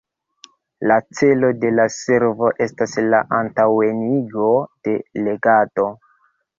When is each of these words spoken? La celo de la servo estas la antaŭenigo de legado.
La 0.91 0.95
celo 1.19 1.51
de 1.65 1.71
la 1.75 1.85
servo 1.97 2.51
estas 2.69 2.97
la 3.17 3.23
antaŭenigo 3.43 4.53
de 4.91 5.01
legado. 5.31 5.91